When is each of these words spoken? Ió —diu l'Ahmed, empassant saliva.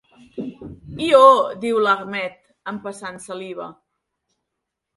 Ió 1.07 1.19
—diu 1.65 1.81
l'Ahmed, 1.85 2.41
empassant 2.73 3.23
saliva. 3.29 3.71